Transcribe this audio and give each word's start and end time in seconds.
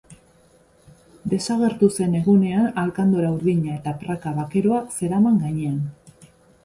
Desagertu 1.33 1.89
zen 1.99 2.15
egunean 2.21 2.65
alkandora 2.85 3.29
urdina 3.35 3.75
eta 3.77 3.93
praka 4.05 4.33
bakeroa 4.39 4.81
zeraman 4.99 5.39
gainean. 5.47 5.79